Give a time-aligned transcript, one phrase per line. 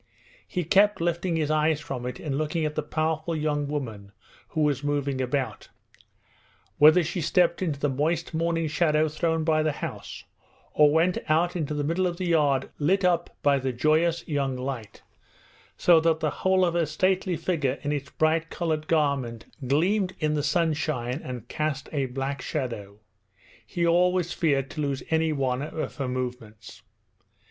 [0.47, 4.13] He kept lifting his eyes from it and looking at the powerful young woman
[4.47, 5.69] who was moving about.
[6.79, 10.23] Whether she stepped into the moist morning shadow thrown by the house,
[10.73, 14.57] or went out into the middle of the yard lit up by the joyous young
[14.57, 15.03] light,
[15.77, 20.33] so that the whole of her stately figure in its bright coloured garment gleamed in
[20.33, 22.97] the sunshine and cast a black shadow
[23.63, 26.81] he always feared to lose any one of her movements.